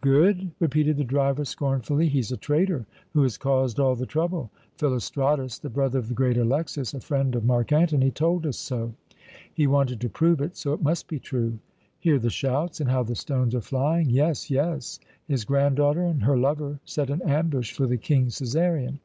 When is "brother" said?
5.68-5.98